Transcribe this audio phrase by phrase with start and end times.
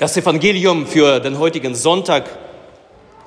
[0.00, 2.24] Das Evangelium für den heutigen Sonntag,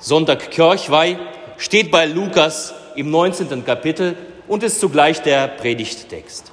[0.00, 1.16] Sonntag Kirchweih,
[1.56, 3.64] steht bei Lukas im 19.
[3.64, 4.16] Kapitel
[4.48, 6.50] und ist zugleich der Predigttext.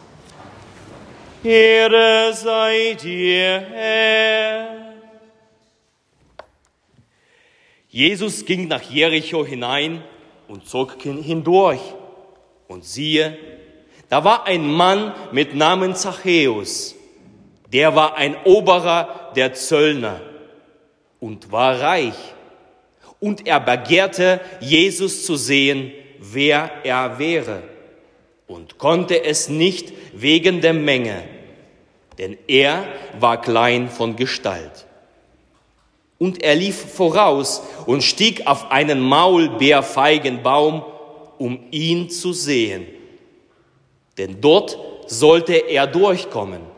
[1.44, 4.94] Ehre sei dir, Herr.
[7.90, 10.04] Jesus ging nach Jericho hinein
[10.48, 11.82] und zog hindurch.
[12.68, 13.40] Und siehe,
[14.08, 16.94] da war ein Mann mit Namen Zachäus
[17.74, 20.22] der war ein Oberer der Zöllner
[21.20, 22.16] und war reich.
[23.20, 27.64] Und er begehrte, Jesus zu sehen, wer er wäre,
[28.48, 31.24] und konnte es nicht wegen der Menge,
[32.18, 32.86] denn er
[33.20, 34.86] war klein von Gestalt.
[36.18, 40.84] Und er lief voraus und stieg auf einen Maulbeerfeigenbaum,
[41.38, 42.86] um ihn zu sehen.
[44.18, 44.78] Denn dort
[45.08, 46.71] sollte er durchkommen.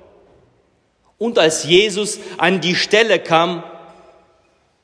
[1.24, 3.64] Und als Jesus an die Stelle kam,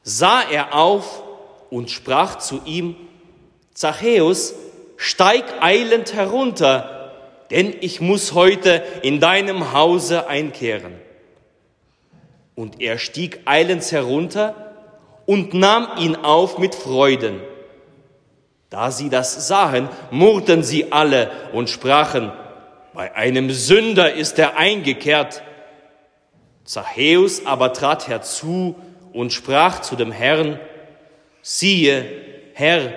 [0.04, 1.22] sah er auf
[1.70, 2.96] und sprach zu ihm,
[3.74, 4.54] Zachäus,
[4.96, 7.12] steig eilend herunter,
[7.52, 10.94] denn ich muss heute in deinem Hause einkehren.
[12.56, 14.78] Und er stieg eilends herunter
[15.26, 17.42] und nahm ihn auf mit Freuden.
[18.70, 22.32] Da sie das sahen, murrten sie alle und sprachen,
[22.94, 25.44] bei einem Sünder ist er eingekehrt.
[26.70, 28.76] Zachäus aber trat herzu
[29.12, 30.60] und sprach zu dem Herrn,
[31.42, 32.06] siehe,
[32.54, 32.94] Herr,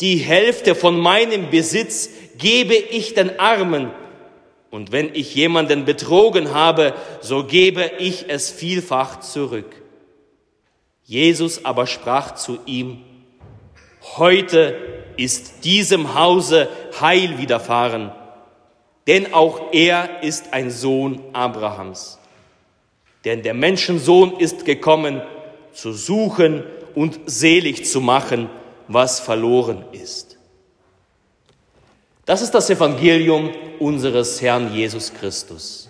[0.00, 3.92] die Hälfte von meinem Besitz gebe ich den Armen,
[4.72, 9.80] und wenn ich jemanden betrogen habe, so gebe ich es vielfach zurück.
[11.04, 13.04] Jesus aber sprach zu ihm,
[14.16, 14.76] heute
[15.16, 16.68] ist diesem Hause
[17.00, 18.10] Heil widerfahren,
[19.06, 22.17] denn auch er ist ein Sohn Abrahams.
[23.24, 25.22] Denn der Menschensohn ist gekommen,
[25.72, 26.62] zu suchen
[26.94, 28.48] und selig zu machen,
[28.88, 30.38] was verloren ist.
[32.24, 35.88] Das ist das Evangelium unseres Herrn Jesus Christus.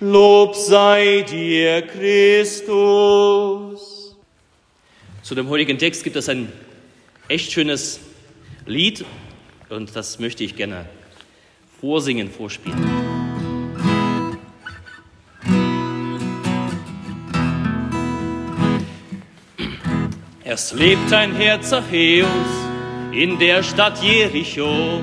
[0.00, 2.68] Lob sei dir, Christus.
[5.22, 6.52] Zu dem heutigen Text gibt es ein
[7.28, 7.98] echt schönes
[8.66, 9.04] Lied
[9.68, 10.88] und das möchte ich gerne
[11.80, 12.97] vorsingen, vorspielen.
[20.60, 22.26] Es lebt ein Herr Zachäus
[23.12, 25.00] in der Stadt Jericho,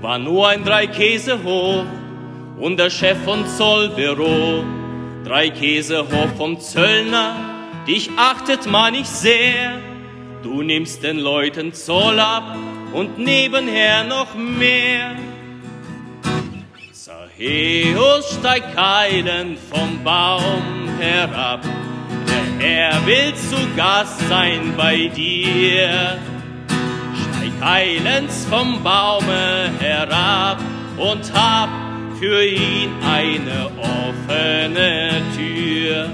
[0.00, 1.86] war nur ein Dreikäsehof
[2.58, 4.64] und der Chef von Zollbüro.
[5.24, 7.36] Drei Käsehof vom Zöllner,
[7.86, 9.78] dich achtet man nicht sehr.
[10.42, 12.56] Du nimmst den Leuten Zoll ab
[12.92, 15.14] und nebenher noch mehr.
[16.90, 21.60] Zachäus steigt eilend vom Baum herab
[22.62, 26.18] er will zu Gast sein bei dir.
[26.68, 30.58] Steig eilends vom Baume herab
[30.96, 31.68] und hab
[32.18, 36.10] für ihn eine offene Tür.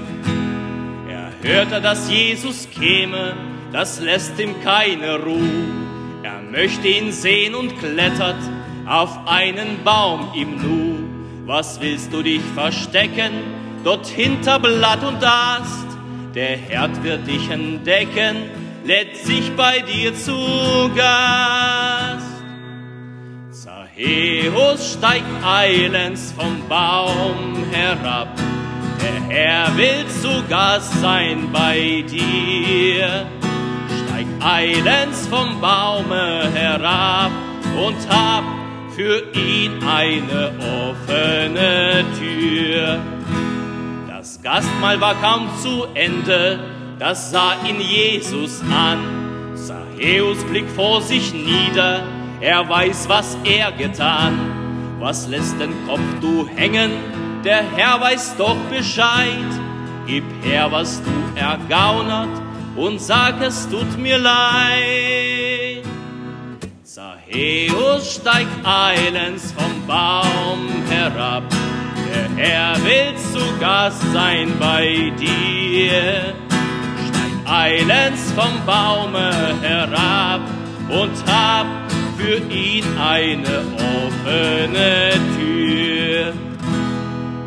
[1.07, 3.33] Er hörte, dass Jesus käme,
[3.71, 5.49] das lässt ihm keine Ruhe.
[6.23, 8.41] Er möchte ihn sehen und klettert
[8.87, 10.97] auf einen Baum im Nu.
[11.45, 13.31] Was willst du dich verstecken,
[13.83, 15.88] dort hinter Blatt und Ast?
[16.35, 18.49] Der Herd wird dich entdecken,
[18.85, 22.25] lädt sich bei dir zu Gast.
[23.51, 28.29] Zachäus steigt eilends vom Baum herab,
[29.01, 33.25] der Herr will zu Gast sein bei dir.
[34.05, 37.31] Steig eilends vom Baume herab
[37.75, 38.43] und hab
[38.95, 42.99] für ihn eine offene Tür.
[44.41, 46.59] Das Gastmahl war kaum zu Ende,
[46.97, 48.99] das sah ihn Jesus an.
[49.55, 52.03] Zachäus blickt vor sich nieder,
[52.39, 54.39] er weiß, was er getan.
[54.99, 56.91] Was lässt den Kopf du hängen?
[57.43, 59.51] Der Herr weiß doch Bescheid.
[60.07, 62.41] Gib her, was du ergaunert,
[62.77, 65.83] und sag, es tut mir leid.
[66.83, 71.43] Zachäus steigt eilends vom Baum herab
[72.09, 76.33] der Herr will zu Gast sein bei dir.
[77.07, 80.41] Steig eilends vom Baume herab
[80.89, 81.67] und hab
[82.17, 86.33] für ihn eine offene Tür.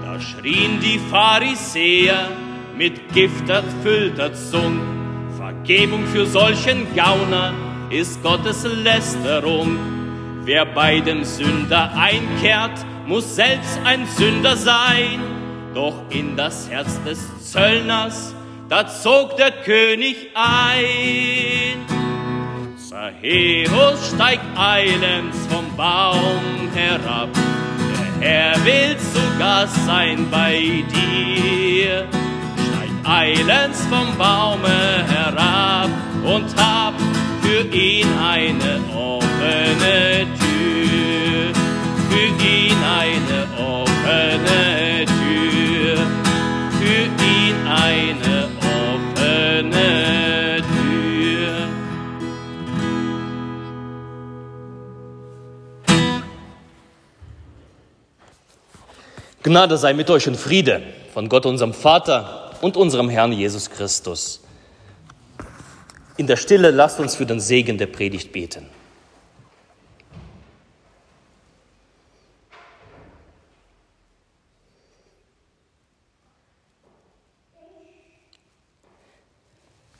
[0.04, 2.28] Da schrien die Pharisäer
[2.76, 4.80] mit Gift erfüllter Zung.
[5.36, 7.52] Vergebung für solchen Gauner
[7.90, 9.76] ist Gottes Lästerung.
[10.44, 15.20] Wer bei dem Sünder einkehrt, muss selbst ein Sünder sein,
[15.74, 17.20] doch in das Herz des
[17.50, 18.34] Zöllners,
[18.68, 21.84] da zog der König ein.
[22.76, 27.28] Zachäus steigt eilends vom Baum herab,
[28.20, 32.06] der Herr will zu Gast sein bei dir.
[32.54, 35.90] Steigt eilends vom Baume herab
[36.24, 36.94] und hab
[37.42, 39.11] für ihn eine offene
[59.52, 60.80] Gnade sei mit euch und Friede
[61.12, 64.40] von Gott, unserem Vater und unserem Herrn Jesus Christus.
[66.16, 68.66] In der Stille lasst uns für den Segen der Predigt beten.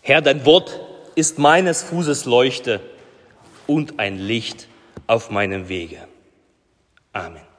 [0.01, 0.81] Herr, dein Wort
[1.15, 2.81] ist meines Fußes Leuchte
[3.67, 4.67] und ein Licht
[5.07, 6.09] auf meinem Wege.
[7.13, 7.52] Amen.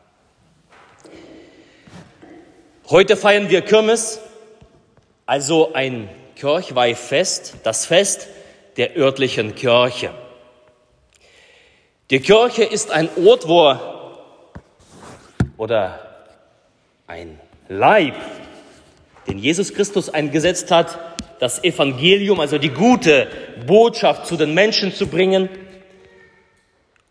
[2.90, 4.20] Heute feiern wir Kirmes,
[5.26, 8.28] also ein Kirchweihfest, das Fest
[8.76, 10.14] der örtlichen Kirche.
[12.10, 13.74] Die Kirche ist ein Ort, wo
[15.56, 16.28] oder
[17.08, 17.40] ein
[17.70, 18.16] Leib,
[19.28, 21.00] den Jesus Christus eingesetzt hat,
[21.40, 23.30] das Evangelium, also die gute
[23.66, 25.48] Botschaft zu den Menschen zu bringen.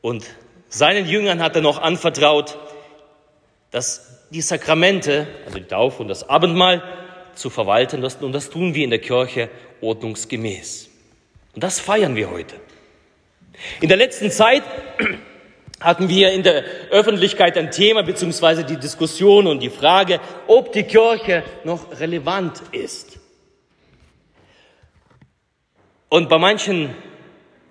[0.03, 0.27] Und
[0.69, 2.59] seinen Jüngern hat er noch anvertraut,
[3.71, 6.83] dass die Sakramente, also die Taufe und das Abendmahl,
[7.35, 8.05] zu verwalten.
[8.05, 9.49] Und das tun wir in der Kirche
[9.81, 10.89] ordnungsgemäß.
[11.55, 12.57] Und das feiern wir heute.
[13.81, 14.63] In der letzten Zeit
[15.81, 20.85] hatten wir in der Öffentlichkeit ein Thema beziehungsweise die Diskussion und die Frage, ob die
[20.85, 23.19] Kirche noch relevant ist.
[26.09, 26.95] Und bei manchen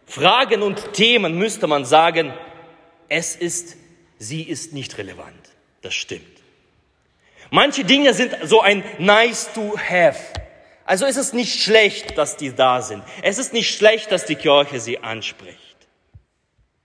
[0.05, 2.33] Fragen und Themen müsste man sagen,
[3.07, 3.77] es ist,
[4.19, 5.49] sie ist nicht relevant.
[5.81, 6.40] Das stimmt.
[7.53, 10.17] Manche Dinge sind so ein nice to have.
[10.85, 13.03] Also ist es nicht schlecht, dass die da sind.
[13.21, 15.75] Es ist nicht schlecht, dass die Kirche sie anspricht,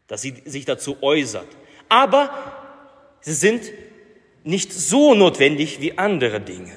[0.09, 1.47] dass sie sich dazu äußert.
[1.89, 2.31] Aber
[3.21, 3.63] sie sind
[4.43, 6.73] nicht so notwendig wie andere Dinge.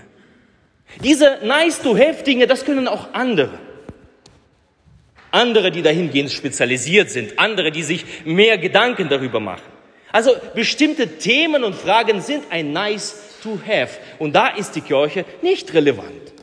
[1.03, 3.57] Diese nice-to-have-Dinge, das können auch andere.
[5.31, 9.71] Andere, die dahingehend spezialisiert sind, andere, die sich mehr Gedanken darüber machen.
[10.11, 12.71] Also bestimmte Themen und Fragen sind ein
[13.39, 13.99] nice-to-have.
[14.19, 16.33] Und da ist die Kirche nicht relevant.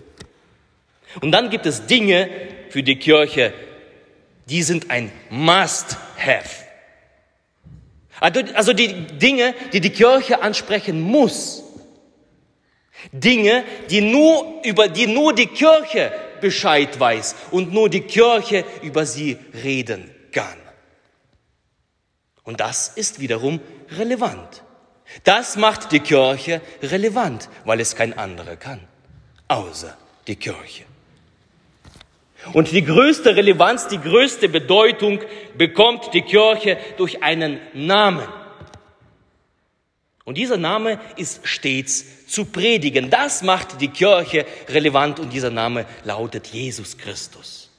[1.21, 2.29] Und dann gibt es Dinge
[2.71, 3.53] für die Kirche,
[4.47, 6.65] die sind ein Must-Have.
[8.21, 11.63] Also, also die Dinge, die die Kirche ansprechen muss.
[13.13, 19.07] Dinge, die nur, über die nur die Kirche Bescheid weiß und nur die Kirche über
[19.07, 20.57] sie reden kann.
[22.43, 23.61] Und das ist wiederum
[23.91, 24.63] relevant.
[25.25, 28.81] Das macht die Kirche relevant, weil es kein anderer kann,
[29.49, 30.85] außer die Kirche.
[32.53, 35.21] Und die größte Relevanz, die größte Bedeutung
[35.57, 38.27] bekommt die Kirche durch einen Namen.
[40.25, 43.11] Und dieser Name ist stets zu predigen.
[43.11, 47.71] Das macht die Kirche relevant und dieser Name lautet Jesus Christus.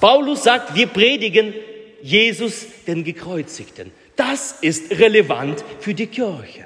[0.00, 1.54] Paulus sagt, wir predigen
[2.02, 3.92] Jesus den Gekreuzigten.
[4.18, 6.64] Das ist relevant für die Kirche.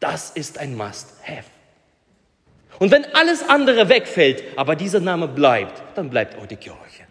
[0.00, 1.48] Das ist ein Must-Have.
[2.78, 7.06] Und wenn alles andere wegfällt, aber dieser Name bleibt, dann bleibt auch die Kirche.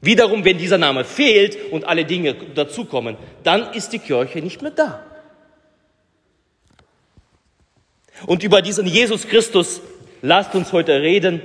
[0.00, 4.72] Wiederum, wenn dieser Name fehlt und alle Dinge dazukommen, dann ist die Kirche nicht mehr
[4.72, 5.06] da.
[8.26, 9.80] Und über diesen Jesus Christus
[10.20, 11.40] lasst uns heute reden.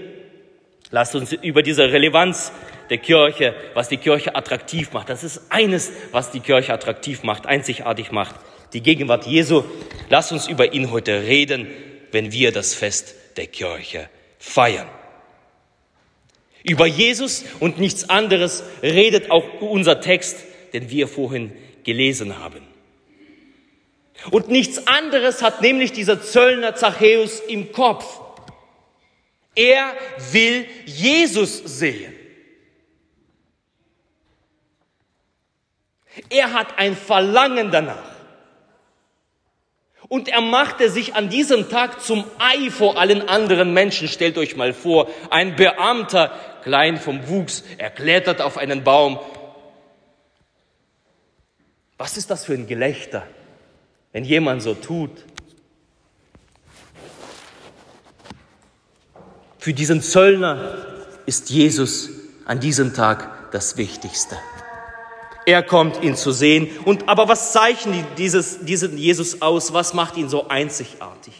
[0.91, 2.51] Lasst uns über diese Relevanz
[2.89, 5.09] der Kirche, was die Kirche attraktiv macht.
[5.09, 8.35] Das ist eines, was die Kirche attraktiv macht, einzigartig macht.
[8.73, 9.63] Die Gegenwart Jesu.
[10.09, 11.67] Lasst uns über ihn heute reden
[12.11, 14.87] wenn wir das Fest der Kirche feiern.
[16.63, 20.37] Über Jesus und nichts anderes redet auch unser Text,
[20.73, 21.53] den wir vorhin
[21.83, 22.61] gelesen haben.
[24.31, 28.19] Und nichts anderes hat nämlich dieser Zöllner Zachäus im Kopf.
[29.57, 29.95] Er
[30.31, 32.13] will Jesus sehen.
[36.29, 38.11] Er hat ein Verlangen danach.
[40.09, 44.07] Und er machte sich an diesem Tag zum Ei vor allen anderen Menschen.
[44.07, 46.31] Stellt euch mal vor, ein Beamter,
[46.63, 49.19] klein vom Wuchs, er klettert auf einen Baum.
[51.97, 53.27] Was ist das für ein Gelächter,
[54.13, 55.25] wenn jemand so tut?
[59.67, 60.77] Für diesen Zöllner
[61.25, 62.09] ist Jesus
[62.45, 64.37] an diesem Tag das Wichtigste.
[65.45, 66.69] Er kommt, ihn zu sehen.
[66.85, 69.73] Und aber was zeichnet dieses, diesen Jesus aus?
[69.73, 71.33] Was macht ihn so einzigartig?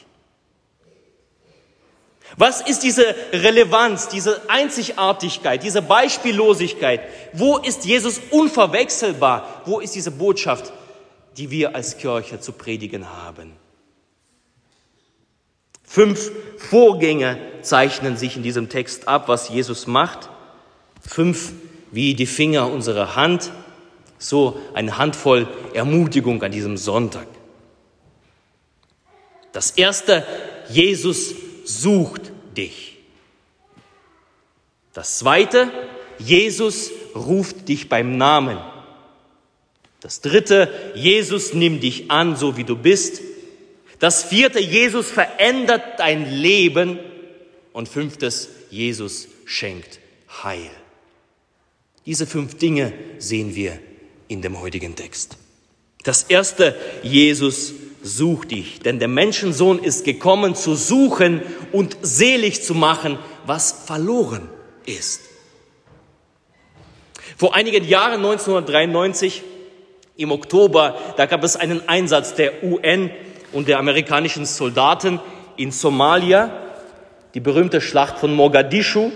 [2.36, 7.00] Was ist diese Relevanz, diese Einzigartigkeit, diese Beispiellosigkeit?
[7.32, 9.62] Wo ist Jesus unverwechselbar?
[9.64, 10.74] Wo ist diese Botschaft,
[11.38, 13.54] die wir als Kirche zu predigen haben?
[15.88, 20.30] Fünf Vorgänge zeichnen sich in diesem Text ab, was Jesus macht.
[21.02, 21.54] Fünf
[21.92, 23.52] wie die Finger unserer Hand,
[24.20, 27.28] so eine Handvoll Ermutigung an diesem Sonntag.
[29.54, 30.26] Das erste,
[30.70, 32.98] Jesus sucht dich.
[34.94, 35.70] Das zweite,
[36.20, 38.58] Jesus ruft dich beim Namen.
[40.02, 43.22] Das dritte, Jesus nimmt dich an, so wie du bist.
[44.00, 47.00] Das vierte, Jesus verändert dein Leben.
[47.74, 50.00] Und fünftes, Jesus schenkt
[50.44, 50.70] Heil.
[52.06, 53.80] Diese fünf Dinge sehen wir
[54.28, 55.38] in dem heutigen Text.
[56.04, 62.74] Das erste, Jesus such dich, denn der Menschensohn ist gekommen zu suchen und selig zu
[62.74, 64.50] machen, was verloren
[64.86, 65.22] ist.
[67.36, 69.44] Vor einigen Jahren, 1993,
[70.16, 73.12] im Oktober, da gab es einen Einsatz der UN
[73.52, 75.20] und der amerikanischen Soldaten
[75.56, 76.52] in Somalia,
[77.34, 79.12] die berühmte Schlacht von Mogadischu.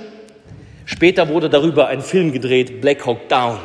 [0.86, 3.60] Später wurde darüber ein Film gedreht, Black Hawk Down.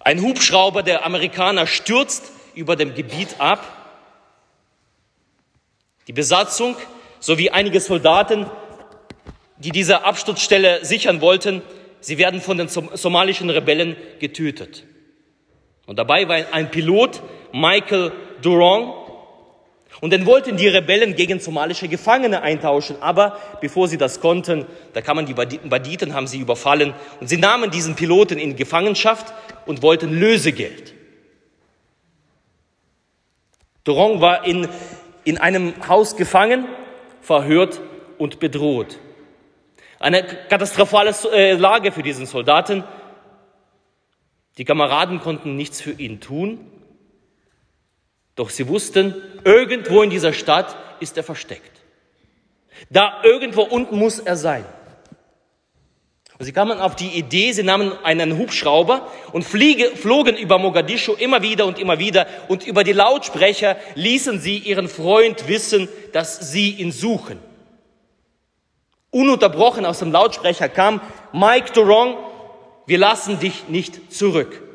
[0.00, 3.64] Ein Hubschrauber der Amerikaner stürzt über dem Gebiet ab.
[6.06, 6.76] Die Besatzung
[7.20, 8.46] sowie einige Soldaten,
[9.58, 11.62] die diese Absturzstelle sichern wollten,
[12.00, 14.84] sie werden von den somalischen Rebellen getötet.
[15.86, 17.22] Und dabei war ein Pilot,
[17.52, 19.08] Michael Durong,
[20.00, 22.96] und dann wollten die Rebellen gegen somalische Gefangene eintauschen.
[23.00, 27.70] Aber bevor sie das konnten, da kamen die Banditen, haben sie überfallen und sie nahmen
[27.70, 29.34] diesen Piloten in Gefangenschaft
[29.66, 30.94] und wollten Lösegeld.
[33.82, 34.68] Durong war in,
[35.24, 36.66] in einem Haus gefangen,
[37.20, 37.80] verhört
[38.18, 38.98] und bedroht.
[39.98, 42.84] Eine katastrophale äh, Lage für diesen Soldaten.
[44.58, 46.60] Die Kameraden konnten nichts für ihn tun,
[48.38, 51.72] doch sie wussten, irgendwo in dieser Stadt ist er versteckt.
[52.88, 54.64] Da irgendwo unten muss er sein.
[56.38, 61.14] Und sie kamen auf die Idee, sie nahmen einen Hubschrauber und fliege, flogen über Mogadischu
[61.14, 66.52] immer wieder und immer wieder und über die Lautsprecher ließen sie ihren Freund wissen, dass
[66.52, 67.40] sie ihn suchen.
[69.10, 71.00] Ununterbrochen aus dem Lautsprecher kam
[71.32, 72.16] Mike Durong,
[72.86, 74.67] wir lassen dich nicht zurück.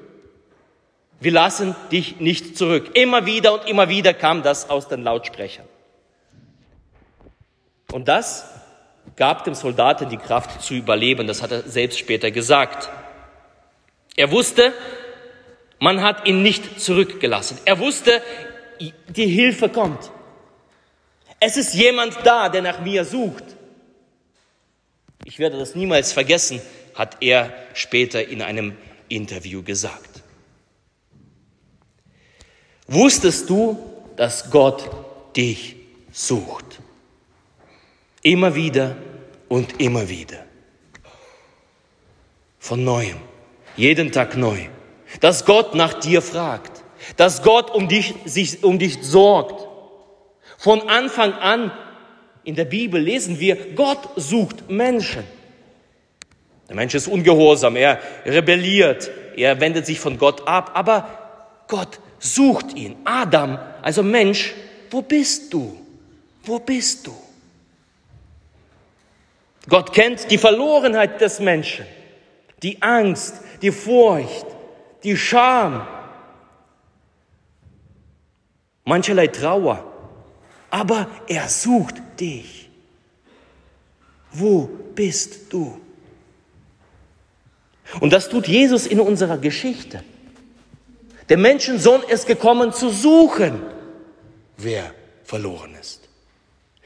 [1.24, 2.98] Wir lassen dich nicht zurück.
[2.98, 5.66] Immer wieder und immer wieder kam das aus den Lautsprechern.
[7.94, 8.46] Und das
[9.16, 11.26] gab dem Soldaten die Kraft zu überleben.
[11.26, 12.90] Das hat er selbst später gesagt.
[14.18, 14.74] Er wusste,
[15.80, 17.58] man hat ihn nicht zurückgelassen.
[17.64, 18.22] Er wusste,
[19.08, 20.12] die Hilfe kommt.
[21.40, 23.46] Es ist jemand da, der nach mir sucht.
[25.24, 26.62] Ich werde das niemals vergessen,
[26.96, 28.76] hat er später in einem
[29.08, 30.13] Interview gesagt.
[32.88, 33.80] Wusstest du,
[34.16, 34.90] dass Gott
[35.36, 35.76] dich
[36.12, 36.80] sucht?
[38.22, 38.96] Immer wieder
[39.50, 40.46] und immer wieder.
[42.60, 43.18] Von neuem.
[43.76, 44.68] Jeden Tag neu.
[45.20, 46.84] Dass Gott nach dir fragt.
[47.18, 49.68] Dass Gott um dich, sich um dich sorgt.
[50.58, 51.72] Von Anfang an
[52.44, 55.24] in der Bibel lesen wir, Gott sucht Menschen.
[56.68, 61.08] Der Mensch ist ungehorsam, er rebelliert, er wendet sich von Gott ab, aber
[61.68, 62.96] Gott sucht ihn.
[63.04, 64.54] Adam, also Mensch,
[64.90, 65.78] wo bist du?
[66.44, 67.16] Wo bist du?
[69.70, 71.86] Gott kennt die Verlorenheit des Menschen,
[72.62, 74.46] die Angst, die Furcht,
[75.04, 75.88] die Scham,
[78.86, 79.90] mancherlei Trauer.
[80.70, 82.70] Aber er sucht dich.
[84.32, 85.80] Wo bist du?
[88.00, 90.04] Und das tut Jesus in unserer Geschichte.
[91.30, 93.62] Der Menschensohn ist gekommen zu suchen,
[94.58, 96.02] wer verloren ist.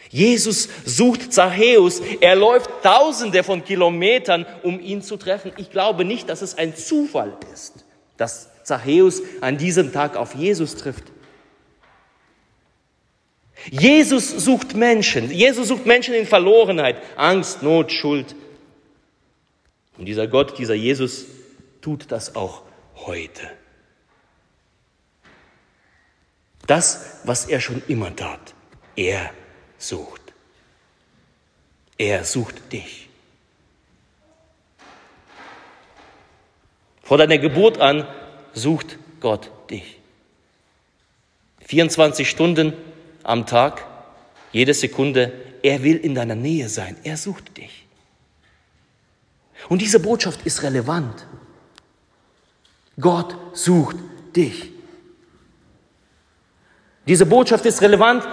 [0.09, 2.01] Jesus sucht Zachäus.
[2.21, 5.51] Er läuft tausende von Kilometern, um ihn zu treffen.
[5.57, 10.75] Ich glaube nicht, dass es ein Zufall ist, dass Zachäus an diesem Tag auf Jesus
[10.75, 11.03] trifft.
[13.69, 15.31] Jesus sucht Menschen.
[15.31, 18.35] Jesus sucht Menschen in Verlorenheit, Angst, Not, Schuld.
[19.97, 21.25] Und dieser Gott, dieser Jesus
[21.81, 22.61] tut das auch
[22.95, 23.49] heute.
[26.67, 28.53] Das, was er schon immer tat.
[28.95, 29.31] Er
[29.77, 30.21] sucht.
[31.97, 33.09] Er sucht dich.
[37.01, 38.05] Vor deiner Geburt an
[38.53, 39.97] sucht Gott dich.
[41.65, 42.73] 24 Stunden
[43.23, 43.85] am Tag,
[44.51, 45.31] jede Sekunde,
[45.63, 46.97] er will in deiner Nähe sein.
[47.03, 47.85] Er sucht dich.
[49.69, 51.25] Und diese Botschaft ist relevant.
[52.99, 53.97] Gott sucht
[54.35, 54.76] dich.
[57.07, 58.23] Diese Botschaft ist relevant.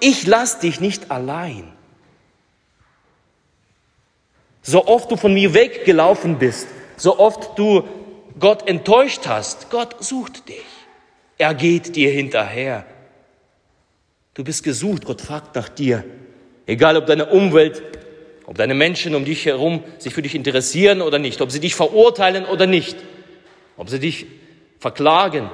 [0.00, 1.72] Ich lasse dich nicht allein.
[4.62, 7.84] So oft du von mir weggelaufen bist, so oft du
[8.38, 10.64] Gott enttäuscht hast, Gott sucht dich.
[11.38, 12.84] Er geht dir hinterher.
[14.34, 16.04] Du bist gesucht, Gott fragt nach dir.
[16.66, 17.82] Egal ob deine Umwelt,
[18.46, 21.74] ob deine Menschen um dich herum sich für dich interessieren oder nicht, ob sie dich
[21.74, 22.96] verurteilen oder nicht,
[23.76, 24.26] ob sie dich
[24.78, 25.50] verklagen,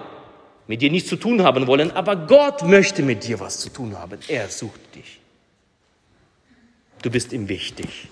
[0.67, 3.99] mit dir nichts zu tun haben wollen, aber Gott möchte mit dir was zu tun
[3.99, 4.19] haben.
[4.29, 5.21] Er sucht dich.
[7.03, 8.09] Du bist ihm wichtig.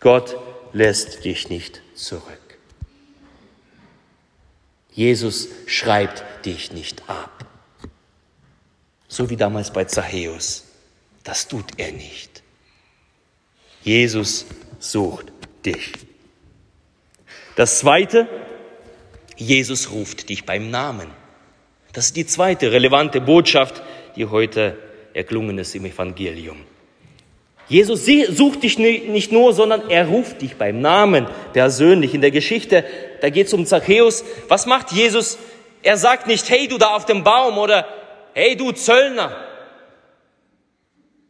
[0.00, 0.36] Gott
[0.72, 2.58] lässt dich nicht zurück.
[4.92, 7.46] Jesus schreibt dich nicht ab.
[9.06, 10.64] So wie damals bei Zachäus.
[11.22, 12.42] Das tut er nicht.
[13.82, 14.46] Jesus
[14.78, 15.32] sucht
[15.64, 15.92] dich.
[17.56, 18.28] Das Zweite,
[19.40, 21.08] Jesus ruft dich beim Namen.
[21.94, 23.82] Das ist die zweite relevante Botschaft,
[24.14, 24.76] die heute
[25.14, 26.58] erklungen ist im Evangelium.
[27.66, 32.14] Jesus sucht dich nicht nur, sondern er ruft dich beim Namen persönlich.
[32.14, 32.84] In der Geschichte,
[33.22, 34.24] da geht es um Zachäus.
[34.48, 35.38] Was macht Jesus?
[35.82, 37.86] Er sagt nicht, hey du da auf dem Baum oder
[38.34, 39.36] hey du Zöllner.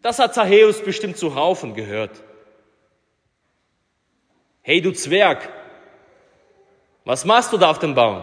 [0.03, 2.23] Das hat Zachäus bestimmt zu Haufen gehört.
[4.63, 5.49] Hey du Zwerg,
[7.05, 8.23] was machst du da auf dem Baum?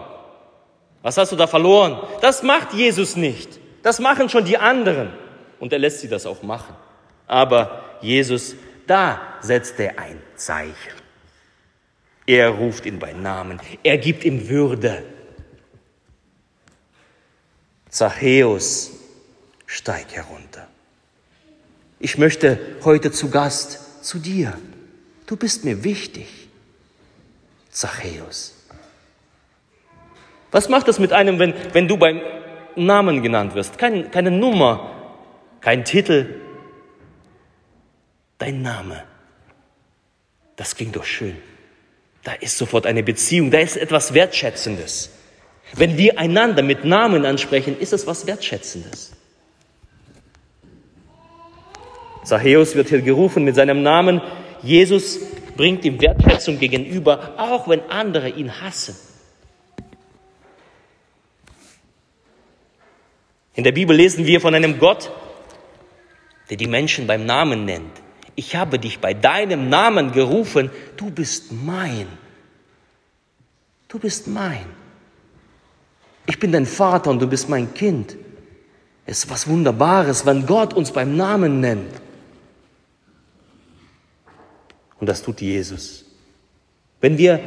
[1.02, 1.98] Was hast du da verloren?
[2.20, 3.58] Das macht Jesus nicht.
[3.82, 5.12] Das machen schon die anderen.
[5.60, 6.74] Und er lässt sie das auch machen.
[7.26, 8.54] Aber Jesus,
[8.86, 10.98] da setzt er ein Zeichen.
[12.26, 13.60] Er ruft ihn bei Namen.
[13.82, 15.02] Er gibt ihm Würde.
[17.88, 18.92] Zachäus,
[19.66, 20.68] steig herunter.
[22.00, 24.58] Ich möchte heute zu Gast zu dir.
[25.26, 26.28] Du bist mir wichtig.
[27.70, 28.57] Zachäus.
[30.50, 32.20] Was macht es mit einem, wenn, wenn du beim
[32.76, 33.78] Namen genannt wirst?
[33.78, 34.90] Kein, keine Nummer,
[35.60, 36.40] kein Titel,
[38.38, 39.04] dein Name.
[40.56, 41.36] Das ging doch schön.
[42.24, 45.10] Da ist sofort eine Beziehung, da ist etwas Wertschätzendes.
[45.74, 49.12] Wenn wir einander mit Namen ansprechen, ist es was Wertschätzendes.
[52.24, 54.20] Zachäus wird hier gerufen mit seinem Namen.
[54.62, 55.20] Jesus
[55.56, 58.96] bringt ihm Wertschätzung gegenüber, auch wenn andere ihn hassen.
[63.58, 65.10] In der Bibel lesen wir von einem Gott,
[66.48, 67.90] der die Menschen beim Namen nennt.
[68.36, 72.06] Ich habe dich bei deinem Namen gerufen, du bist mein.
[73.88, 74.64] Du bist mein.
[76.26, 78.16] Ich bin dein Vater und du bist mein Kind.
[79.06, 82.00] Es ist was Wunderbares, wenn Gott uns beim Namen nennt.
[85.00, 86.04] Und das tut Jesus.
[87.00, 87.40] Wenn wir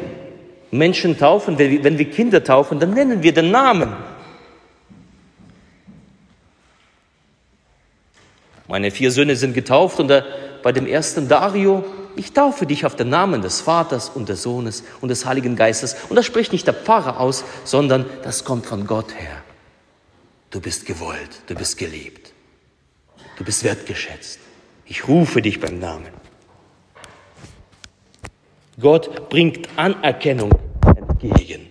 [0.71, 4.10] Menschen taufen, wenn wir Kinder taufen, dann nennen wir den Namen.
[8.71, 10.23] Meine vier Söhne sind getauft und der
[10.63, 11.83] bei dem ersten Dario,
[12.15, 15.97] ich taufe dich auf den Namen des Vaters und des Sohnes und des Heiligen Geistes.
[16.07, 19.43] Und das spricht nicht der Pfarrer aus, sondern das kommt von Gott her.
[20.51, 22.31] Du bist gewollt, du bist geliebt,
[23.37, 24.39] du bist wertgeschätzt.
[24.85, 26.13] Ich rufe dich beim Namen.
[28.79, 30.51] Gott bringt Anerkennung
[30.85, 31.67] entgegen.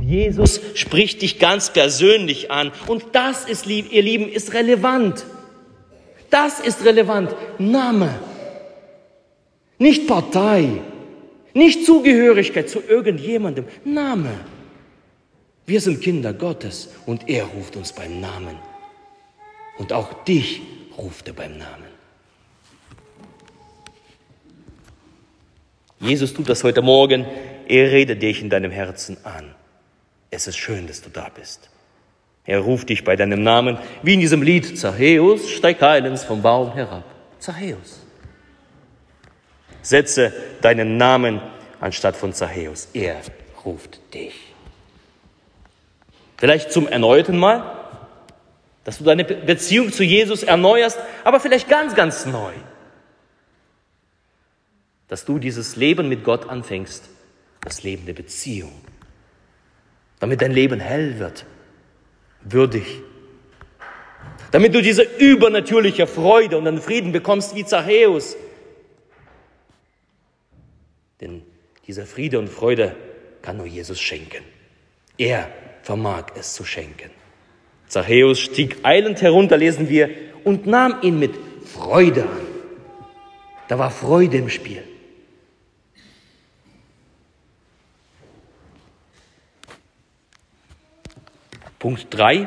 [0.00, 2.70] Jesus spricht dich ganz persönlich an.
[2.86, 5.24] Und das ist, ihr Lieben, ist relevant.
[6.32, 7.36] Das ist relevant.
[7.58, 8.18] Name.
[9.76, 10.80] Nicht Partei.
[11.52, 13.66] Nicht Zugehörigkeit zu irgendjemandem.
[13.84, 14.40] Name.
[15.66, 18.56] Wir sind Kinder Gottes und er ruft uns beim Namen.
[19.76, 20.62] Und auch dich
[20.96, 21.92] ruft er beim Namen.
[26.00, 27.26] Jesus tut das heute Morgen.
[27.68, 29.54] Er redet dich in deinem Herzen an.
[30.30, 31.68] Es ist schön, dass du da bist.
[32.44, 36.72] Er ruft dich bei deinem Namen, wie in diesem Lied, Zachäus, steig eilends vom Baum
[36.72, 37.04] herab.
[37.38, 38.00] Zachäus.
[39.82, 41.40] Setze deinen Namen
[41.80, 42.88] anstatt von Zachäus.
[42.94, 43.20] Er
[43.64, 44.34] ruft dich.
[46.36, 47.78] Vielleicht zum erneuten Mal,
[48.84, 52.52] dass du deine Beziehung zu Jesus erneuerst, aber vielleicht ganz, ganz neu.
[55.06, 57.08] Dass du dieses Leben mit Gott anfängst,
[57.60, 58.72] das Leben der Beziehung,
[60.18, 61.44] damit dein Leben hell wird,
[62.44, 63.00] würdig,
[64.50, 68.36] damit du diese übernatürliche Freude und den Frieden bekommst wie Zachäus.
[71.20, 71.42] Denn
[71.86, 72.94] dieser Friede und Freude
[73.40, 74.44] kann nur Jesus schenken.
[75.18, 75.50] Er
[75.82, 77.10] vermag es zu schenken.
[77.88, 80.10] Zachäus stieg eilend herunter, lesen wir,
[80.44, 82.46] und nahm ihn mit Freude an.
[83.68, 84.82] Da war Freude im Spiel.
[91.82, 92.46] Punkt 3.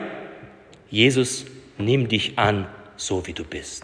[0.89, 1.45] Jesus
[1.77, 3.83] nimmt dich an, so wie du bist.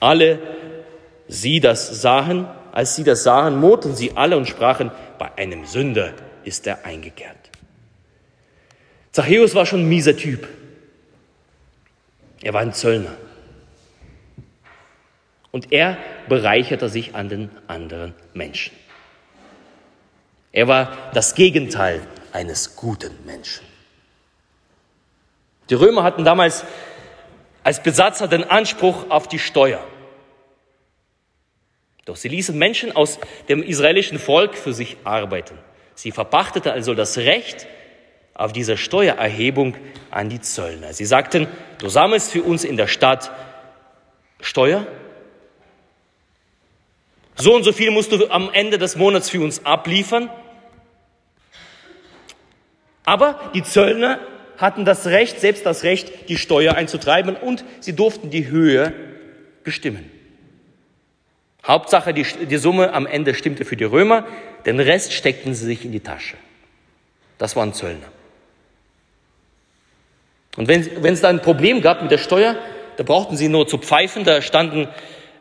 [0.00, 0.40] Alle
[1.28, 4.90] sie das sahen, als sie das sahen, murrten sie alle und sprachen,
[5.20, 7.36] bei einem Sünder ist er eingekehrt.
[9.12, 10.48] Zachäus war schon ein mieser Typ.
[12.42, 13.14] Er war ein Zöllner.
[15.52, 15.96] Und er
[16.28, 18.74] bereicherte sich an den anderen Menschen.
[20.50, 22.02] Er war das Gegenteil
[22.36, 23.64] eines guten Menschen.
[25.70, 26.64] Die Römer hatten damals
[27.64, 29.82] als Besatzer den Anspruch auf die Steuer.
[32.04, 33.18] Doch sie ließen Menschen aus
[33.48, 35.56] dem israelischen Volk für sich arbeiten.
[35.94, 37.66] Sie verpachteten also das Recht
[38.34, 39.74] auf diese Steuererhebung
[40.10, 40.92] an die Zöllner.
[40.92, 43.32] Sie sagten, du sammelst für uns in der Stadt
[44.42, 44.86] Steuer.
[47.34, 50.28] So und so viel musst du am Ende des Monats für uns abliefern.
[53.06, 54.18] Aber die Zöllner
[54.58, 58.92] hatten das Recht, selbst das Recht, die Steuer einzutreiben und sie durften die Höhe
[59.64, 60.10] bestimmen.
[61.64, 64.26] Hauptsache, die, die Summe am Ende stimmte für die Römer,
[64.66, 66.36] den Rest steckten sie sich in die Tasche.
[67.38, 68.08] Das waren Zöllner.
[70.56, 72.56] Und wenn, wenn es da ein Problem gab mit der Steuer,
[72.96, 74.88] da brauchten sie nur zu pfeifen, da standen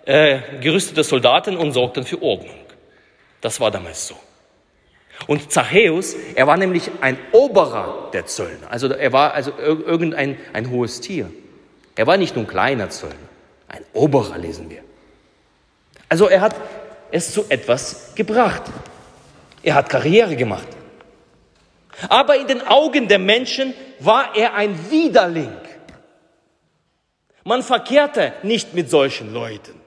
[0.06, 2.56] äh, gerüstete Soldaten und sorgten für Ordnung.
[3.42, 4.16] Das war damals so.
[5.28, 8.70] Und Zachäus, er war nämlich ein Oberer der Zöllner.
[8.70, 11.32] Also er war also irgendein ein hohes Tier.
[11.96, 13.16] Er war nicht nur ein kleiner Zöllner,
[13.68, 14.84] ein Oberer lesen wir.
[16.10, 16.56] Also er hat
[17.12, 18.64] es zu etwas gebracht.
[19.64, 20.68] Er hat Karriere gemacht.
[22.10, 25.52] Aber in den Augen der Menschen war er ein Widerling.
[27.44, 29.80] Man verkehrte nicht mit solchen Leuten.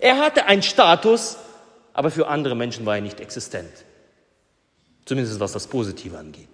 [0.00, 1.36] Er hatte einen Status,
[2.00, 3.84] aber für andere Menschen war er nicht existent.
[5.04, 6.48] Zumindest was das Positive angeht.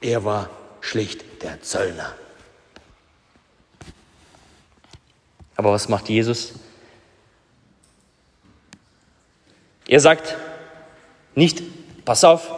[0.00, 2.12] Er war schlicht der Zöllner.
[5.54, 6.54] Aber was macht Jesus?
[9.86, 10.36] Er sagt
[11.36, 11.62] nicht,
[12.04, 12.50] pass auf,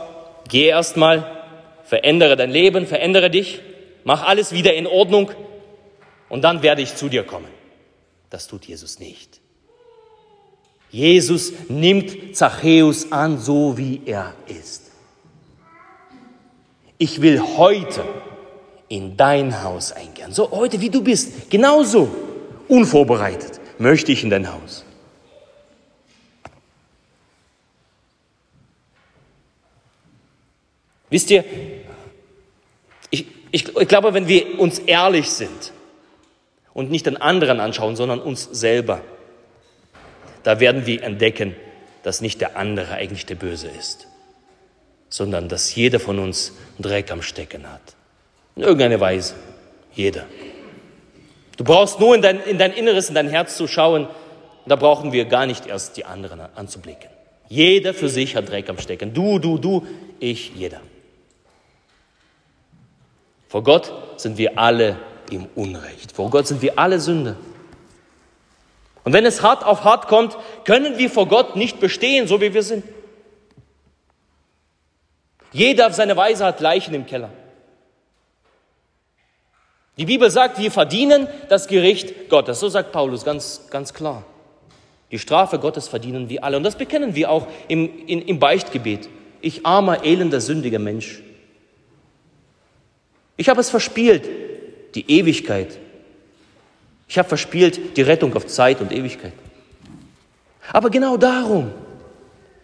[0.49, 1.45] geh erstmal,
[1.85, 3.61] verändere dein Leben, verändere dich,
[4.05, 5.33] mach alles wieder in Ordnung
[6.31, 7.51] und dann werde ich zu dir kommen.
[8.31, 9.40] Das tut Jesus nicht.
[10.91, 14.91] Jesus nimmt Zachäus an, so wie er ist.
[16.99, 18.05] Ich will heute
[18.89, 20.33] in dein Haus eingehen.
[20.33, 22.09] So heute, wie du bist, genauso
[22.69, 24.85] unvorbereitet möchte ich in dein Haus.
[31.09, 31.45] Wisst ihr,
[33.11, 35.73] ich, ich, ich glaube, wenn wir uns ehrlich sind
[36.73, 39.03] und nicht den anderen anschauen, sondern uns selber,
[40.43, 41.55] da werden wir entdecken,
[42.03, 44.07] dass nicht der andere eigentlich der Böse ist,
[45.09, 47.83] sondern dass jeder von uns Dreck am Stecken hat.
[48.57, 49.35] In irgendeiner Weise.
[49.93, 50.27] Jeder.
[51.57, 54.09] Du brauchst nur in dein, in dein Inneres, in dein Herz zu schauen.
[54.67, 57.11] Da brauchen wir gar nicht erst die anderen anzublicken.
[57.49, 59.13] Jeder für sich hat Dreck am Stecken.
[59.13, 59.87] Du, du, du,
[60.21, 60.81] ich, jeder.
[63.49, 64.97] Vor Gott sind wir alle
[65.31, 66.13] im Unrecht.
[66.13, 67.37] Vor Gott sind wir alle Sünder.
[69.05, 72.53] Und wenn es hart auf hart kommt, können wir vor Gott nicht bestehen, so wie
[72.53, 72.85] wir sind.
[75.53, 77.31] Jeder auf seine Weise hat Leichen im Keller.
[79.97, 82.61] Die Bibel sagt, wir verdienen das Gericht Gottes.
[82.61, 84.25] So sagt Paulus ganz, ganz klar.
[85.11, 86.57] Die Strafe Gottes verdienen wir alle.
[86.57, 89.09] Und das bekennen wir auch im, in, im Beichtgebet.
[89.41, 91.23] Ich armer, elender, sündiger Mensch.
[93.37, 94.29] Ich habe es verspielt,
[94.95, 95.79] die Ewigkeit
[97.11, 99.33] ich habe verspielt die Rettung auf Zeit und Ewigkeit.
[100.73, 101.73] Aber genau darum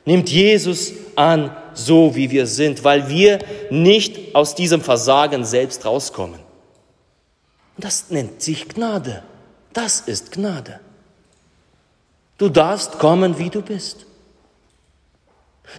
[0.04, 6.38] nimmt Jesus an, so wie wir sind, weil wir nicht aus diesem Versagen selbst rauskommen.
[7.76, 9.24] Das nennt sich Gnade.
[9.72, 10.78] Das ist Gnade.
[12.38, 14.06] Du darfst kommen, wie du bist.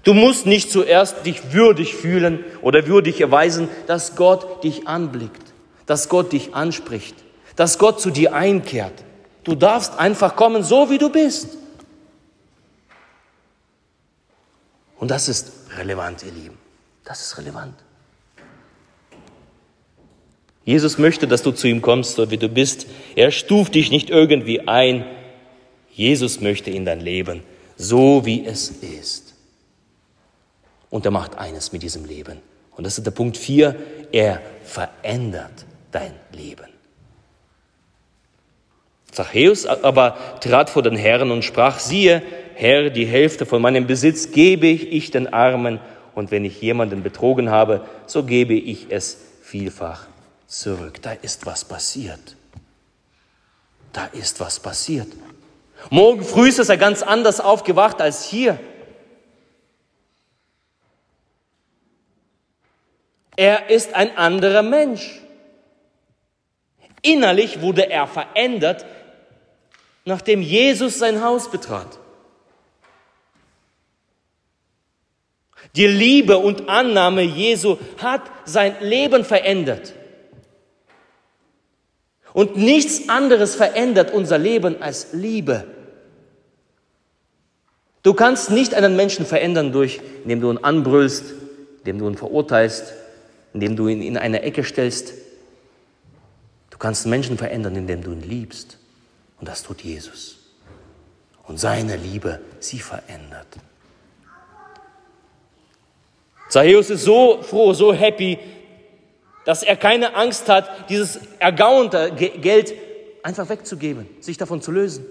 [0.04, 5.54] Du musst nicht zuerst dich würdig fühlen oder würdig erweisen, dass Gott dich anblickt,
[5.86, 7.16] dass Gott dich anspricht
[7.58, 9.04] dass Gott zu dir einkehrt.
[9.44, 11.58] Du darfst einfach kommen, so wie du bist.
[15.00, 16.58] Und das ist relevant, ihr Lieben.
[17.04, 17.76] Das ist relevant.
[20.66, 22.88] Jesus möchte, dass du zu ihm kommst, so wie du bist.
[23.16, 25.06] Er stuft dich nicht irgendwie ein.
[25.92, 27.42] Jesus möchte in dein Leben,
[27.78, 29.34] so wie es ist.
[30.90, 32.40] Und er macht eines mit diesem Leben.
[32.76, 33.76] Und das ist der Punkt 4.
[34.12, 36.77] Er verändert dein Leben.
[39.18, 42.22] Zachäus aber trat vor den Herrn und sprach, siehe,
[42.56, 45.80] Herr, die Hälfte von meinem Besitz gebe ich den Armen,
[46.18, 50.08] und wenn ich jemanden betrogen habe, so gebe ich es vielfach
[50.48, 51.00] zurück.
[51.04, 52.36] Da ist was passiert.
[53.94, 55.08] Da ist was passiert.
[55.92, 58.60] Morgen früh ist er ganz anders aufgewacht als hier.
[63.36, 65.22] Er ist ein anderer Mensch.
[67.04, 68.86] Innerlich wurde er verändert,
[70.08, 72.00] nachdem Jesus sein Haus betrat.
[75.76, 79.94] Die Liebe und Annahme Jesu hat sein Leben verändert.
[82.32, 85.66] Und nichts anderes verändert unser Leben als Liebe.
[88.02, 91.34] Du kannst nicht einen Menschen verändern, durch, indem du ihn anbrüllst,
[91.80, 92.94] indem du ihn verurteilst,
[93.54, 95.16] indem du ihn in eine Ecke stellst.
[96.70, 98.78] Du kannst Menschen verändern, indem du ihn liebst.
[99.40, 100.38] Und das tut Jesus.
[101.44, 103.48] Und seine Liebe, sie verändert.
[106.50, 108.40] Zachäus ist so froh, so happy,
[109.46, 112.74] dass er keine Angst hat, dieses ergaunte Geld
[113.24, 115.06] einfach wegzugeben, sich davon zu lösen.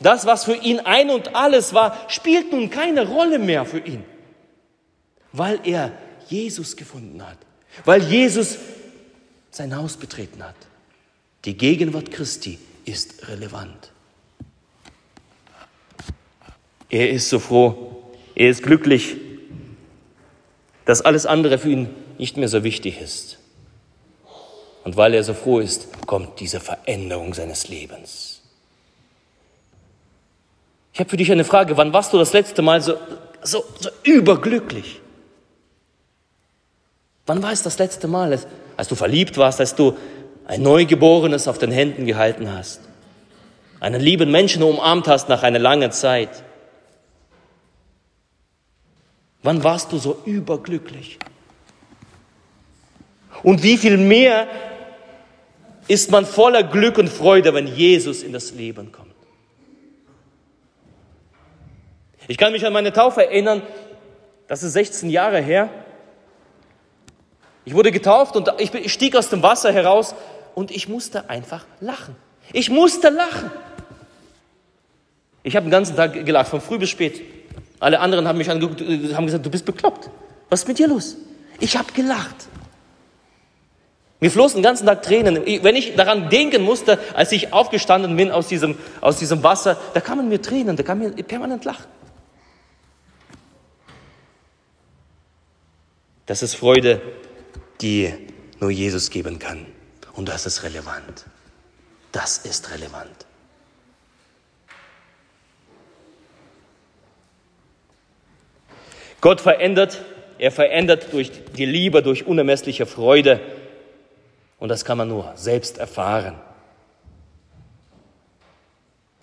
[0.00, 4.04] Das, was für ihn ein und alles war, spielt nun keine Rolle mehr für ihn,
[5.32, 5.92] weil er
[6.28, 7.38] Jesus gefunden hat,
[7.84, 8.58] weil Jesus
[9.56, 10.54] sein Haus betreten hat.
[11.44, 13.92] Die Gegenwart Christi ist relevant.
[16.88, 19.16] Er ist so froh, er ist glücklich,
[20.84, 21.88] dass alles andere für ihn
[22.18, 23.38] nicht mehr so wichtig ist.
[24.84, 28.40] Und weil er so froh ist, kommt diese Veränderung seines Lebens.
[30.92, 31.76] Ich habe für dich eine Frage.
[31.76, 32.96] Wann warst du das letzte Mal so,
[33.42, 35.00] so, so überglücklich?
[37.26, 38.32] Wann war es das letzte Mal,
[38.76, 39.96] als du verliebt warst, als du
[40.46, 42.80] ein Neugeborenes auf den Händen gehalten hast,
[43.80, 46.42] einen lieben Menschen umarmt hast nach einer langen Zeit?
[49.42, 51.18] Wann warst du so überglücklich?
[53.42, 54.48] Und wie viel mehr
[55.88, 59.06] ist man voller Glück und Freude, wenn Jesus in das Leben kommt?
[62.28, 63.62] Ich kann mich an meine Taufe erinnern,
[64.48, 65.68] das ist 16 Jahre her.
[67.66, 70.14] Ich wurde getauft und ich stieg aus dem Wasser heraus
[70.54, 72.14] und ich musste einfach lachen.
[72.52, 73.50] Ich musste lachen.
[75.42, 77.22] Ich habe den ganzen Tag gelacht, von früh bis spät.
[77.80, 80.08] Alle anderen haben mich angeguckt, äh, haben gesagt, du bist bekloppt.
[80.48, 81.16] Was ist mit dir los?
[81.58, 82.46] Ich habe gelacht.
[84.20, 85.44] Mir flossen den ganzen Tag Tränen.
[85.44, 90.00] Wenn ich daran denken musste, als ich aufgestanden bin aus diesem, aus diesem Wasser, da
[90.00, 91.86] kamen mir Tränen, da kam mir permanent Lachen.
[96.26, 97.00] Das ist Freude,
[97.80, 98.12] die
[98.60, 99.66] nur Jesus geben kann.
[100.14, 101.26] Und das ist relevant.
[102.12, 103.26] Das ist relevant.
[109.20, 110.04] Gott verändert,
[110.38, 113.40] er verändert durch die Liebe, durch unermessliche Freude.
[114.58, 116.36] Und das kann man nur selbst erfahren.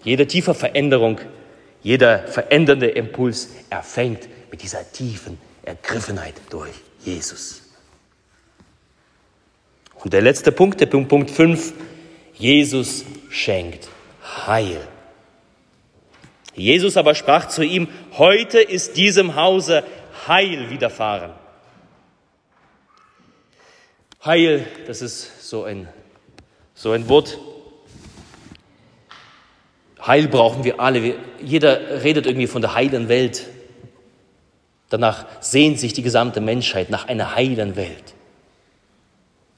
[0.04, 1.20] Jede tiefe Veränderung,
[1.82, 7.63] jeder verändernde Impuls erfängt mit dieser tiefen Ergriffenheit durch Jesus.
[10.04, 11.74] Und der letzte Punkt, der Punkt 5,
[12.34, 13.88] Jesus schenkt
[14.46, 14.82] Heil.
[16.56, 17.88] Jesus aber sprach zu ihm,
[18.18, 19.84] heute ist diesem Hause
[20.28, 21.32] Heil widerfahren.
[24.24, 25.88] Heil, das ist so ein,
[26.76, 27.40] so ein Wort.
[30.06, 31.16] Heil brauchen wir alle.
[31.42, 33.48] Jeder redet irgendwie von der heilen Welt.
[34.90, 38.14] Danach sehnt sich die gesamte Menschheit nach einer heilen Welt.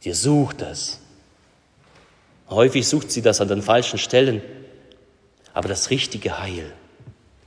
[0.06, 1.00] Sie sucht das.
[2.48, 4.44] Häufig sucht sie das an den falschen Stellen.
[5.52, 6.72] Aber das richtige Heil,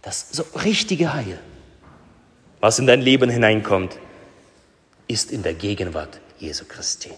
[0.02, 1.38] das so richtige Heil,
[2.58, 4.00] was in dein Leben hineinkommt,
[5.06, 7.12] ist in der Gegenwart Jesu Christi.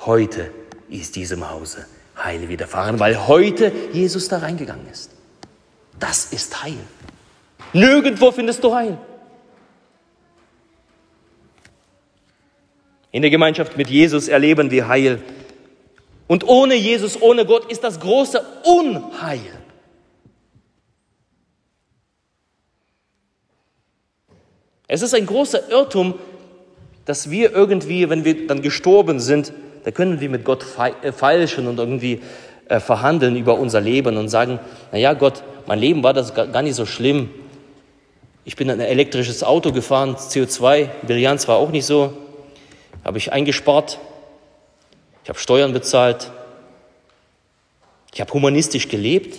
[0.00, 0.50] Heute
[0.88, 1.86] ist diesem Hause
[2.18, 5.12] Heil widerfahren, weil heute Jesus da reingegangen ist.
[6.00, 6.80] Das ist Heil.
[7.72, 8.98] Nirgendwo findest du Heil.
[13.12, 15.20] In der Gemeinschaft mit Jesus erleben wir Heil.
[16.28, 19.40] Und ohne Jesus, ohne Gott ist das große Unheil.
[24.86, 26.14] Es ist ein großer Irrtum,
[27.04, 29.52] dass wir irgendwie, wenn wir dann gestorben sind,
[29.84, 30.64] da können wir mit Gott
[31.02, 32.20] äh, feilschen und irgendwie
[32.68, 34.60] äh, verhandeln über unser Leben und sagen,
[34.92, 37.30] naja Gott, mein Leben war das gar nicht so schlimm.
[38.44, 42.12] Ich bin ein elektrisches Auto gefahren, CO2, Bilanz war auch nicht so,
[43.04, 43.98] habe ich eingespart,
[45.22, 46.30] ich habe Steuern bezahlt,
[48.12, 49.38] ich habe humanistisch gelebt,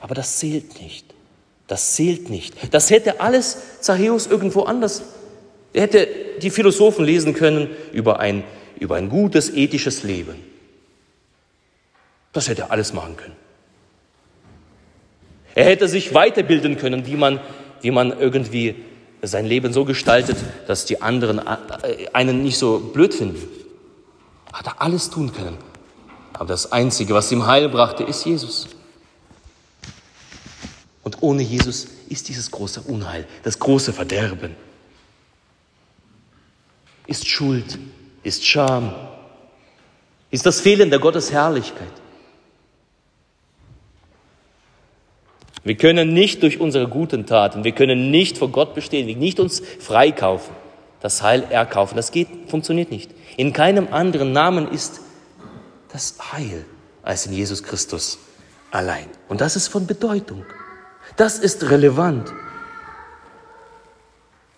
[0.00, 1.06] aber das zählt nicht.
[1.66, 2.74] Das zählt nicht.
[2.74, 5.02] Das hätte alles Zachäus irgendwo anders.
[5.72, 6.08] Er hätte
[6.42, 8.44] die Philosophen lesen können über ein,
[8.78, 10.36] über ein gutes, ethisches Leben.
[12.32, 13.36] Das hätte er alles machen können.
[15.54, 17.40] Er hätte sich weiterbilden können, wie man,
[17.80, 18.74] wie man irgendwie
[19.26, 23.42] sein Leben so gestaltet, dass die anderen äh, einen nicht so blöd finden.
[24.52, 25.58] Hat er alles tun können.
[26.32, 28.68] Aber das Einzige, was ihm Heil brachte, ist Jesus.
[31.02, 34.56] Und ohne Jesus ist dieses große Unheil, das große Verderben.
[37.06, 37.78] Ist Schuld,
[38.22, 38.94] ist Scham,
[40.30, 41.92] ist das Fehlen der Gottesherrlichkeit.
[45.64, 49.40] Wir können nicht durch unsere guten Taten, wir können nicht vor Gott bestehen, wir nicht
[49.40, 50.54] uns freikaufen,
[51.00, 51.96] das Heil erkaufen.
[51.96, 53.10] Das geht, funktioniert nicht.
[53.38, 55.00] In keinem anderen Namen ist
[55.90, 56.66] das Heil
[57.02, 58.18] als in Jesus Christus
[58.70, 59.06] allein.
[59.28, 60.44] Und das ist von Bedeutung.
[61.16, 62.32] Das ist relevant.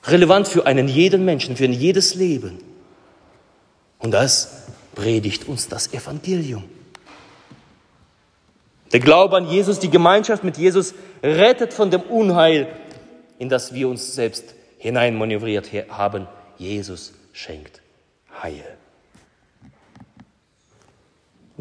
[0.07, 2.59] Relevant für einen jeden Menschen, für ein jedes Leben.
[3.99, 4.65] Und das
[4.95, 6.65] predigt uns das Evangelium.
[8.93, 12.69] Der Glaube an Jesus, die Gemeinschaft mit Jesus rettet von dem Unheil,
[13.39, 16.27] in das wir uns selbst hineinmanövriert haben.
[16.59, 17.83] Jesus schenkt
[18.43, 18.65] Heil.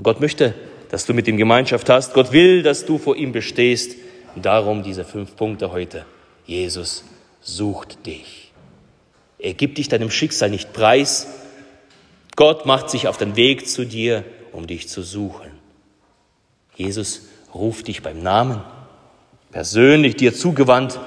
[0.02, 0.54] Gott möchte,
[0.92, 2.14] dass du mit ihm Gemeinschaft hast.
[2.14, 3.96] Gott will, dass du vor ihm bestehst.
[4.36, 6.06] darum diese fünf Punkte heute.
[6.46, 7.06] Jesus
[7.42, 8.52] sucht dich.
[9.40, 11.28] Er gibt dich deinem Schicksal nicht preis.
[12.36, 15.55] Gott macht sich auf den Weg zu dir, um dich zu suchen.
[16.76, 17.22] Jesus
[17.54, 18.62] ruft dich beim Namen,
[19.52, 21.00] persönlich dir zugewandt,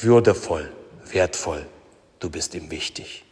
[0.00, 0.70] würdevoll,
[1.10, 1.66] wertvoll.
[2.18, 3.24] Du bist ihm wichtig.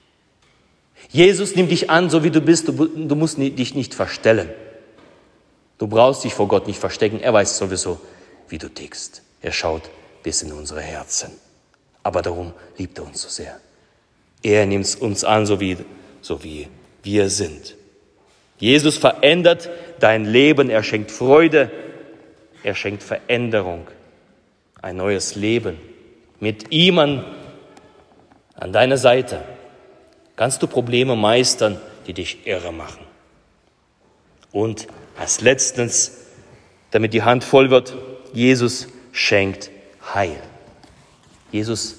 [1.09, 2.69] Jesus nimmt dich an, so wie du bist.
[2.69, 4.51] Du, du musst dich nicht verstellen.
[5.79, 7.21] Du brauchst dich vor Gott nicht verstecken.
[7.21, 8.01] Er weiß sowieso,
[8.49, 9.23] wie du tickst.
[9.41, 9.83] Er schaut
[10.23, 11.31] bis in unsere Herzen.
[12.03, 13.59] Aber darum liebt er uns so sehr.
[14.43, 15.77] Er nimmt uns an, so wie,
[16.21, 16.69] so wie
[17.03, 17.77] wir sind.
[18.61, 21.71] Jesus verändert dein Leben, er schenkt Freude,
[22.63, 23.89] er schenkt Veränderung,
[24.81, 25.79] ein neues Leben.
[26.39, 27.25] Mit ihm an,
[28.55, 29.43] an deiner Seite
[30.37, 33.05] kannst du Probleme meistern, die dich irre machen.
[34.53, 36.27] Und als letztens,
[36.91, 37.97] damit die Hand voll wird,
[38.33, 39.71] Jesus schenkt
[40.15, 40.37] Heil.
[41.51, 41.97] Jesus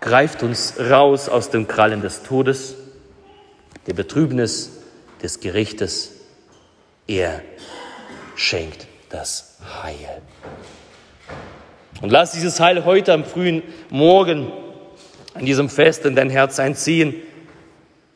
[0.00, 2.76] greift uns raus aus den Krallen des Todes,
[3.86, 4.79] der Betrübnis,
[5.22, 6.12] des Gerichtes.
[7.06, 7.42] Er
[8.36, 10.22] schenkt das Heil.
[12.00, 14.50] Und lass dieses Heil heute am frühen Morgen
[15.34, 17.14] an diesem Fest in dein Herz einziehen.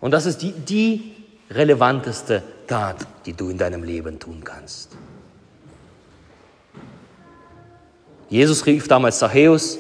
[0.01, 1.15] Und das ist die, die
[1.51, 4.93] relevanteste Tat, die du in deinem Leben tun kannst.
[8.29, 9.79] Jesus rief damals Zachäus,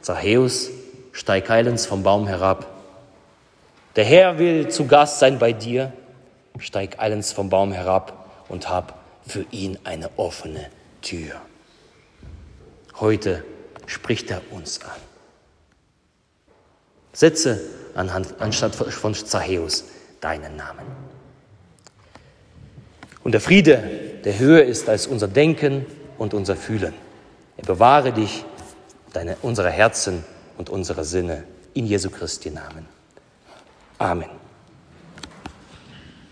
[0.00, 0.70] Zachäus,
[1.12, 2.66] steig heilens vom Baum herab.
[3.96, 5.92] Der Herr will zu Gast sein bei dir
[6.58, 10.68] steig eilends vom Baum herab und hab für ihn eine offene
[11.00, 11.40] Tür.
[13.00, 13.44] Heute
[13.86, 15.00] spricht er uns an.
[17.12, 17.60] Setze
[17.94, 19.84] anhand, anstatt von Zachäus
[20.20, 20.86] deinen Namen.
[23.24, 23.78] Und der Friede,
[24.24, 25.86] der höher ist als unser Denken
[26.18, 26.94] und unser Fühlen.
[27.56, 28.44] Er bewahre dich,
[29.12, 30.24] deine, unsere Herzen
[30.56, 32.86] und unsere Sinne in Jesu Christi Namen.
[33.98, 34.41] Amen.